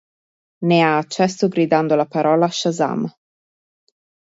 Ne 0.65 0.81
ha 0.81 0.97
accesso 0.97 1.47
gridando 1.47 1.93
la 1.95 2.07
parola 2.07 2.49
"Shazam! 2.49 3.07